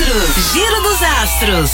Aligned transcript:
astros. 0.00 0.52
Giro 0.52 0.80
dos 0.82 1.02
astros. 1.02 1.70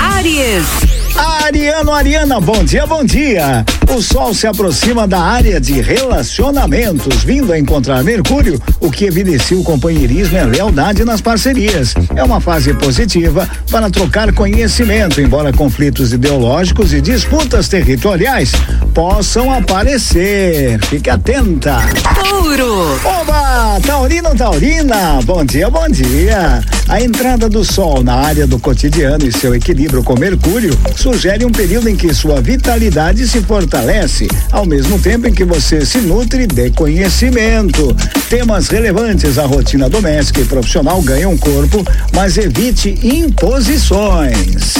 Aries. 0.00 1.01
Ariano, 1.16 1.92
Ariana, 1.92 2.40
bom 2.40 2.64
dia, 2.64 2.86
bom 2.86 3.04
dia. 3.04 3.64
O 3.94 4.00
Sol 4.00 4.32
se 4.32 4.46
aproxima 4.46 5.06
da 5.06 5.20
área 5.20 5.60
de 5.60 5.80
relacionamentos, 5.82 7.22
vindo 7.24 7.52
a 7.52 7.58
encontrar 7.58 8.02
Mercúrio, 8.02 8.60
o 8.80 8.90
que 8.90 9.04
evidencia 9.04 9.56
o 9.56 9.62
companheirismo 9.62 10.36
e 10.36 10.40
a 10.40 10.44
lealdade 10.44 11.04
nas 11.04 11.20
parcerias. 11.20 11.94
É 12.16 12.22
uma 12.24 12.40
fase 12.40 12.72
positiva 12.74 13.48
para 13.70 13.90
trocar 13.90 14.32
conhecimento, 14.32 15.20
embora 15.20 15.52
conflitos 15.52 16.12
ideológicos 16.12 16.92
e 16.94 17.00
disputas 17.00 17.68
territoriais 17.68 18.52
possam 18.94 19.52
aparecer. 19.52 20.82
Fique 20.86 21.10
atenta. 21.10 21.78
Touro. 22.14 22.98
Oba! 23.04 23.78
Taurino, 23.84 24.34
Taurina, 24.34 25.20
bom 25.24 25.44
dia, 25.44 25.68
bom 25.68 25.88
dia. 25.88 26.62
A 26.92 27.00
entrada 27.00 27.48
do 27.48 27.64
Sol 27.64 28.04
na 28.04 28.16
área 28.16 28.46
do 28.46 28.58
cotidiano 28.58 29.26
e 29.26 29.32
seu 29.32 29.54
equilíbrio 29.54 30.04
com 30.04 30.14
Mercúrio 30.14 30.78
sugere 30.94 31.42
um 31.42 31.50
período 31.50 31.88
em 31.88 31.96
que 31.96 32.12
sua 32.12 32.38
vitalidade 32.42 33.26
se 33.26 33.40
fortalece, 33.40 34.28
ao 34.50 34.66
mesmo 34.66 34.98
tempo 34.98 35.26
em 35.26 35.32
que 35.32 35.42
você 35.42 35.86
se 35.86 35.96
nutre 36.02 36.46
de 36.46 36.70
conhecimento. 36.72 37.96
Temas 38.28 38.68
relevantes 38.68 39.38
à 39.38 39.46
rotina 39.46 39.88
doméstica 39.88 40.42
e 40.42 40.44
profissional 40.44 41.00
ganham 41.00 41.34
corpo, 41.38 41.82
mas 42.14 42.36
evite 42.36 42.98
imposições. 43.02 44.74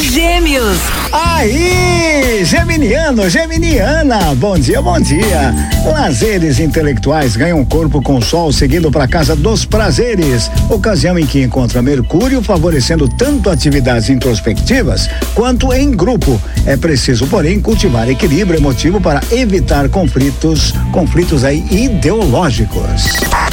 Gêmeos. 0.00 1.01
Aí, 1.12 2.42
Geminiano, 2.42 3.28
Geminiana, 3.28 4.34
bom 4.34 4.58
dia, 4.58 4.80
bom 4.80 4.98
dia. 4.98 5.54
Lazeres 5.84 6.58
intelectuais 6.58 7.36
ganham 7.36 7.62
corpo 7.66 8.00
com 8.00 8.16
o 8.16 8.22
sol 8.22 8.50
seguindo 8.50 8.90
para 8.90 9.06
casa 9.06 9.36
dos 9.36 9.66
prazeres, 9.66 10.50
ocasião 10.70 11.18
em 11.18 11.26
que 11.26 11.42
encontra 11.42 11.82
Mercúrio 11.82 12.42
favorecendo 12.42 13.06
tanto 13.06 13.50
atividades 13.50 14.08
introspectivas 14.08 15.06
quanto 15.34 15.70
em 15.74 15.90
grupo. 15.90 16.40
É 16.64 16.78
preciso, 16.78 17.26
porém, 17.26 17.60
cultivar 17.60 18.08
equilíbrio 18.08 18.58
emotivo 18.58 18.98
para 18.98 19.20
evitar 19.30 19.90
conflitos, 19.90 20.72
conflitos 20.92 21.44
aí 21.44 21.62
ideológicos. 21.70 23.04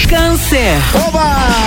Câncer. 0.07 0.77
Oba! 1.07 1.59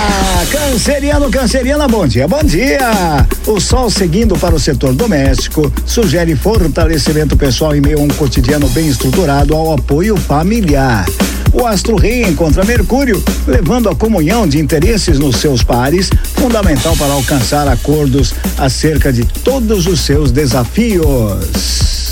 Canceriano, 0.51 1.29
canceriana, 1.29 1.87
bom 1.87 2.07
dia, 2.07 2.27
bom 2.27 2.43
dia. 2.43 3.25
O 3.45 3.59
sol 3.59 3.89
seguindo 3.89 4.35
para 4.37 4.55
o 4.55 4.59
setor 4.59 4.93
doméstico 4.93 5.71
sugere 5.85 6.35
fortalecimento 6.35 7.35
pessoal 7.35 7.75
em 7.75 7.81
meio 7.81 7.99
a 7.99 8.01
um 8.01 8.07
cotidiano 8.07 8.67
bem 8.69 8.87
estruturado 8.87 9.55
ao 9.55 9.73
apoio 9.73 10.15
familiar. 10.17 11.05
O 11.53 11.67
astro 11.67 11.95
rei 11.95 12.23
encontra 12.23 12.65
Mercúrio, 12.65 13.23
levando 13.47 13.87
a 13.87 13.95
comunhão 13.95 14.47
de 14.47 14.57
interesses 14.57 15.19
nos 15.19 15.37
seus 15.37 15.63
pares, 15.63 16.09
fundamental 16.33 16.95
para 16.97 17.13
alcançar 17.13 17.67
acordos 17.67 18.33
acerca 18.57 19.13
de 19.13 19.23
todos 19.23 19.85
os 19.85 19.99
seus 19.99 20.31
desafios. 20.31 22.02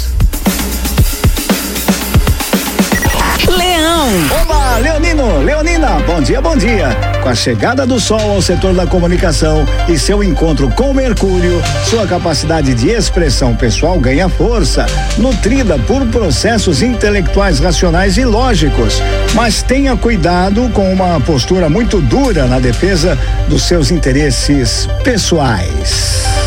Bom 6.22 6.26
dia, 6.26 6.42
bom 6.42 6.56
dia. 6.56 6.90
Com 7.24 7.30
a 7.30 7.34
chegada 7.34 7.84
do 7.84 8.00
Sol 8.00 8.22
ao 8.34 8.42
setor 8.44 8.76
da 8.76 8.86
comunicação 8.86 9.66
e 9.90 9.98
seu 9.98 10.24
encontro 10.24 10.70
com 10.70 10.94
Mercúrio, 10.94 11.60
sua 11.90 12.06
capacidade 12.06 12.76
de 12.76 12.90
expressão 12.90 13.56
pessoal 13.56 14.00
ganha 14.00 14.30
força, 14.30 14.86
nutrida 15.18 15.80
por 15.80 16.06
processos 16.08 16.84
intelectuais 16.84 17.58
racionais 17.60 18.18
e 18.18 18.24
lógicos. 18.24 19.02
Mas 19.34 19.64
tenha 19.64 19.98
cuidado 19.98 20.70
com 20.76 20.94
uma 20.94 21.20
postura 21.22 21.68
muito 21.68 22.00
dura 22.00 22.46
na 22.46 22.60
defesa 22.60 23.18
dos 23.48 23.64
seus 23.64 23.90
interesses 23.90 24.88
pessoais. 25.04 26.41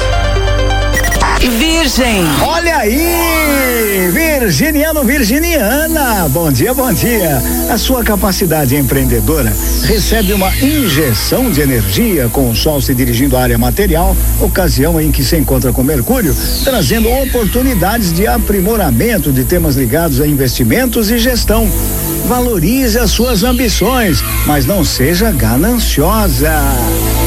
Virgem. 1.84 2.24
Olha 2.40 2.78
aí, 2.78 4.10
virginiano, 4.10 5.04
virginiana, 5.04 6.26
bom 6.30 6.50
dia, 6.50 6.72
bom 6.72 6.90
dia. 6.90 7.42
A 7.68 7.76
sua 7.76 8.02
capacidade 8.02 8.74
empreendedora 8.74 9.52
recebe 9.82 10.32
uma 10.32 10.50
injeção 10.56 11.50
de 11.50 11.60
energia 11.60 12.26
com 12.30 12.48
o 12.48 12.56
sol 12.56 12.80
se 12.80 12.94
dirigindo 12.94 13.36
à 13.36 13.42
área 13.42 13.58
material, 13.58 14.16
ocasião 14.40 14.98
em 14.98 15.12
que 15.12 15.22
se 15.22 15.36
encontra 15.36 15.74
com 15.74 15.82
Mercúrio, 15.82 16.34
trazendo 16.64 17.10
oportunidades 17.10 18.14
de 18.14 18.26
aprimoramento 18.26 19.30
de 19.30 19.44
temas 19.44 19.76
ligados 19.76 20.22
a 20.22 20.26
investimentos 20.26 21.10
e 21.10 21.18
gestão. 21.18 21.70
Valorize 22.26 22.98
as 22.98 23.10
suas 23.10 23.42
ambições, 23.42 24.24
mas 24.46 24.64
não 24.64 24.86
seja 24.86 25.30
gananciosa. 25.30 26.62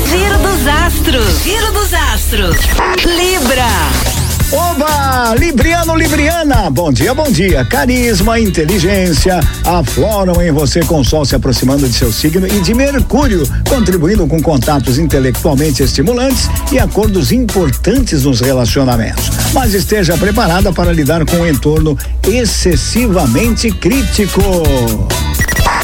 Giro 0.10 0.38
dos 0.40 0.68
astros. 0.68 1.44
Giro 1.44 1.72
dos 1.74 1.94
astros. 1.94 2.58
Libra. 3.06 4.17
Oba! 4.52 5.36
Libriano, 5.38 5.94
Libriana, 5.94 6.70
bom 6.70 6.90
dia, 6.92 7.14
bom 7.14 7.30
dia. 7.30 7.66
Carisma, 7.66 8.40
inteligência 8.40 9.42
afloram 9.66 10.42
em 10.42 10.52
você 10.52 10.80
com 10.80 11.02
o 11.02 11.04
Sol 11.04 11.26
se 11.26 11.36
aproximando 11.36 11.88
de 11.88 11.94
seu 11.94 12.14
signo 12.14 12.48
e 12.48 12.62
de 12.62 12.74
Mercúrio, 12.74 13.46
contribuindo 13.68 14.26
com 14.26 14.42
contatos 14.42 14.98
intelectualmente 14.98 15.84
estimulantes 15.84 16.50
e 16.72 16.80
acordos 16.80 17.34
importantes 17.34 18.24
nos 18.24 18.40
relacionamentos. 18.40 19.30
Mas 19.54 19.74
esteja 19.74 20.18
preparada 20.18 20.72
para 20.72 20.94
lidar 20.94 21.26
com 21.26 21.38
um 21.38 21.48
entorno 21.48 21.98
excessivamente 22.26 23.70
crítico. 23.70 24.42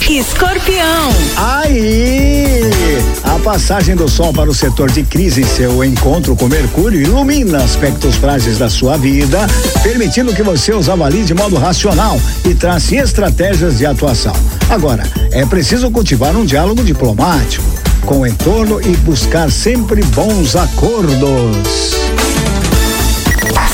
Escorpião. 0.09 1.09
Aí, 1.38 2.59
a 3.24 3.40
passagem 3.40 3.96
do 3.96 4.09
Sol 4.09 4.34
para 4.34 4.50
o 4.50 4.53
setor 4.53 4.91
de 4.91 5.02
crise 5.02 5.41
em 5.41 5.46
seu 5.46 5.84
encontro 5.84 6.36
com 6.36 6.47
Mercúrio 6.47 7.02
ilumina 7.02 7.64
aspectos 7.64 8.16
frágeis 8.16 8.58
da 8.58 8.69
sua 8.69 8.97
vida, 8.97 9.40
permitindo 9.81 10.34
que 10.34 10.44
você 10.44 10.74
os 10.74 10.90
avalie 10.90 11.24
de 11.24 11.34
modo 11.34 11.56
racional 11.56 12.19
e 12.46 12.53
trace 12.53 12.97
estratégias 12.97 13.78
de 13.78 13.86
atuação. 13.86 14.36
Agora, 14.69 15.03
é 15.31 15.46
preciso 15.46 15.90
cultivar 15.90 16.36
um 16.36 16.46
diálogo 16.46 16.84
diplomático 16.84 17.63
com 18.06 18.19
o 18.19 18.28
entorno 18.28 18.81
e 18.81 18.97
buscar 18.97 19.50
sempre 19.50 20.03
bons 20.03 20.56
acordos. 20.58 21.94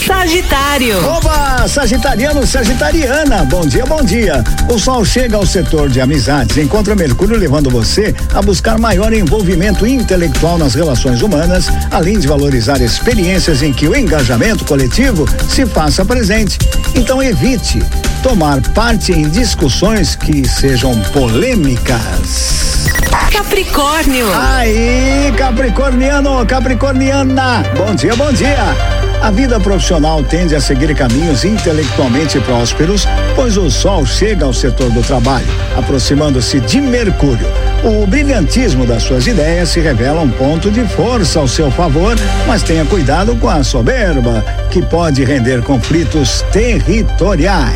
Sagitário. 0.06 0.98
Oba, 1.06 1.68
Sagitariano, 1.68 2.46
Sagitariana, 2.48 3.44
bom 3.44 3.62
dia, 3.68 3.86
bom 3.86 4.02
dia. 4.02 4.44
O 4.72 4.80
sol 4.80 5.04
chega 5.04 5.36
ao 5.36 5.46
setor 5.46 5.90
de 5.90 6.00
amizades, 6.00 6.58
encontra 6.58 6.96
Mercúrio 6.96 7.38
levando 7.38 7.70
você 7.70 8.16
a 8.34 8.42
buscar 8.42 8.78
maior 8.78 9.12
envolvimento 9.14 9.86
intelectual 9.86 10.58
nas 10.58 10.74
relações 10.74 11.22
humanas, 11.22 11.68
além 11.92 12.18
de 12.18 12.28
valorizar 12.28 12.82
experiências 12.82 13.62
em 13.62 13.74
que 13.74 13.88
o 13.88 13.96
engajamento 13.96 14.64
coletivo 14.66 15.28
se 15.50 15.66
faça 15.66 16.06
presente. 16.06 16.58
Então 16.96 17.22
evite 17.22 17.84
tomar 18.24 18.62
parte 18.72 19.12
em 19.12 19.28
discussões 19.30 20.16
que 20.16 20.48
sejam 20.48 20.98
polêmicas. 21.12 22.88
Capricórnio. 23.32 24.28
Aí, 24.34 25.32
Capricorniano, 25.38 26.46
Capricorniana, 26.46 27.64
bom 27.78 27.94
dia, 27.94 28.16
bom 28.16 28.32
dia. 28.32 28.99
A 29.22 29.32
vida 29.32 29.60
profissional 29.60 30.24
tende 30.24 30.56
a 30.56 30.62
seguir 30.62 30.96
caminhos 30.96 31.44
intelectualmente 31.44 32.40
prósperos, 32.40 33.06
pois 33.36 33.58
o 33.58 33.70
Sol 33.70 34.06
chega 34.06 34.46
ao 34.46 34.54
setor 34.54 34.90
do 34.92 35.02
trabalho, 35.04 35.46
aproximando-se 35.78 36.60
de 36.62 36.80
Mercúrio. 36.80 37.48
O 37.84 38.08
brilhantismo 38.08 38.86
das 38.86 39.04
suas 39.04 39.28
ideias 39.28 39.70
se 39.70 39.82
revela 39.82 40.22
um 40.22 40.30
ponto 40.30 40.72
de 40.72 40.86
força 40.86 41.40
ao 41.40 41.48
seu 41.48 41.70
favor, 41.70 42.16
mas 42.48 42.64
tenha 42.64 42.86
cuidado 42.86 43.36
com 43.36 43.50
a 43.50 43.62
soberba, 43.62 44.44
que 44.72 44.82
pode 44.82 45.24
render 45.26 45.62
conflitos 45.64 46.44
territoriais. 46.54 47.74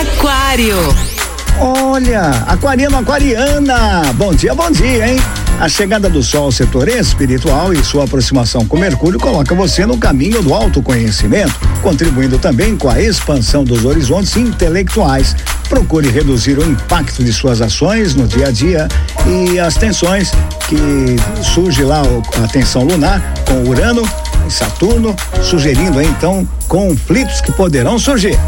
Aquário. 0.00 0.76
Olha, 1.58 2.30
aquariano, 2.46 2.98
aquariana, 2.98 4.12
bom 4.14 4.32
dia, 4.32 4.54
bom 4.54 4.70
dia, 4.70 5.08
hein? 5.08 5.20
A 5.60 5.68
chegada 5.68 6.08
do 6.08 6.22
Sol 6.22 6.44
ao 6.44 6.52
setor 6.52 6.88
espiritual 6.88 7.70
e 7.74 7.84
sua 7.84 8.04
aproximação 8.04 8.64
com 8.64 8.78
Mercúrio 8.78 9.20
coloca 9.20 9.54
você 9.54 9.84
no 9.84 9.98
caminho 9.98 10.42
do 10.42 10.54
autoconhecimento, 10.54 11.52
contribuindo 11.82 12.38
também 12.38 12.74
com 12.78 12.88
a 12.88 12.98
expansão 12.98 13.62
dos 13.62 13.84
horizontes 13.84 14.34
intelectuais. 14.38 15.36
Procure 15.68 16.08
reduzir 16.08 16.58
o 16.58 16.64
impacto 16.64 17.22
de 17.22 17.30
suas 17.30 17.60
ações 17.60 18.14
no 18.14 18.26
dia 18.26 18.48
a 18.48 18.50
dia 18.50 18.88
e 19.26 19.60
as 19.60 19.76
tensões 19.76 20.32
que 20.66 21.16
surge 21.42 21.84
lá 21.84 22.00
a 22.42 22.48
tensão 22.48 22.82
lunar 22.82 23.22
com 23.46 23.68
Urano 23.68 24.02
e 24.48 24.50
Saturno, 24.50 25.14
sugerindo 25.42 26.00
então 26.00 26.48
conflitos 26.68 27.42
que 27.42 27.52
poderão 27.52 27.98
surgir. 27.98 28.38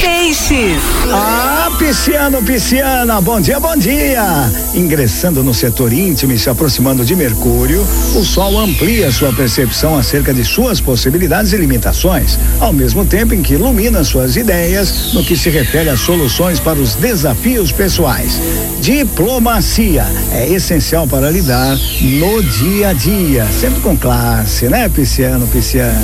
Peixes. 0.00 0.82
Ah, 1.12 1.47
pisciano, 1.78 2.42
pisciana, 2.42 3.20
bom 3.20 3.40
dia, 3.40 3.60
bom 3.60 3.76
dia. 3.76 4.50
Ingressando 4.74 5.44
no 5.44 5.54
setor 5.54 5.92
íntimo 5.92 6.32
e 6.32 6.38
se 6.38 6.50
aproximando 6.50 7.04
de 7.04 7.14
Mercúrio, 7.14 7.86
o 8.14 8.24
Sol 8.24 8.58
amplia 8.58 9.12
sua 9.12 9.32
percepção 9.32 9.96
acerca 9.96 10.34
de 10.34 10.44
suas 10.44 10.80
possibilidades 10.80 11.52
e 11.52 11.56
limitações, 11.56 12.38
ao 12.58 12.72
mesmo 12.72 13.04
tempo 13.04 13.32
em 13.32 13.42
que 13.42 13.54
ilumina 13.54 14.02
suas 14.02 14.36
ideias 14.36 15.14
no 15.14 15.24
que 15.24 15.36
se 15.36 15.48
refere 15.50 15.88
a 15.88 15.96
soluções 15.96 16.58
para 16.58 16.78
os 16.78 16.94
desafios 16.94 17.70
pessoais. 17.70 18.40
Diplomacia 18.80 20.04
é 20.32 20.48
essencial 20.48 21.06
para 21.06 21.30
lidar 21.30 21.78
no 22.00 22.42
dia 22.42 22.88
a 22.88 22.92
dia, 22.92 23.46
sempre 23.58 23.80
com 23.80 23.96
classe, 23.96 24.68
né, 24.68 24.88
pisciano, 24.88 25.46
pisciana? 25.46 26.02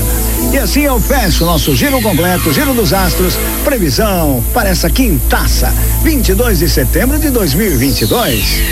E 0.52 0.58
assim 0.58 0.82
eu 0.82 1.00
fecho 1.00 1.44
nosso 1.44 1.74
giro 1.74 2.00
completo, 2.00 2.52
giro 2.52 2.74
dos 2.74 2.92
astros, 2.92 3.36
previsão 3.64 4.44
para 4.52 4.68
essa 4.68 4.88
quintaça, 4.88 5.63
22 6.02 6.58
de 6.58 6.68
setembro 6.68 7.18
de 7.18 7.30
2022. 7.30 8.62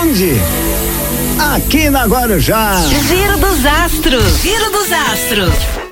Onde? 0.00 0.40
Aqui 1.54 1.90
na 1.90 2.06
Guarujá. 2.06 2.76
Giro 3.08 3.38
dos 3.38 3.64
astros. 3.66 4.42
Giro 4.42 4.70
dos 4.70 4.92
astros. 4.92 5.74